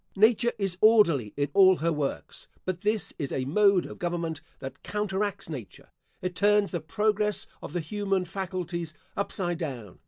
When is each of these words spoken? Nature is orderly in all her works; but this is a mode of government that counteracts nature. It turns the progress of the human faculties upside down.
Nature 0.15 0.51
is 0.57 0.79
orderly 0.81 1.31
in 1.37 1.47
all 1.53 1.75
her 1.75 1.93
works; 1.93 2.47
but 2.65 2.81
this 2.81 3.13
is 3.19 3.31
a 3.31 3.45
mode 3.45 3.85
of 3.85 3.99
government 3.99 4.41
that 4.57 4.81
counteracts 4.81 5.47
nature. 5.47 5.89
It 6.23 6.33
turns 6.33 6.71
the 6.71 6.81
progress 6.81 7.45
of 7.61 7.73
the 7.73 7.81
human 7.81 8.25
faculties 8.25 8.95
upside 9.15 9.59
down. 9.59 9.99